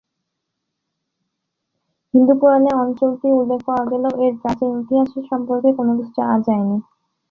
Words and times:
হিন্দু 2.13 2.33
পুরাণে 2.39 2.71
অঞ্চলটির 2.75 3.33
উল্লেখ 3.33 3.59
পাওয়া 3.67 3.83
গেলেও 3.91 4.13
এর 4.25 4.33
প্রাচীন 4.41 4.69
ইতিহাস 4.81 5.09
সম্পর্কে 5.29 5.69
তেমন 5.69 5.93
কিছু 5.99 6.11
জানা 6.17 6.37
যায়নি। 6.45 6.77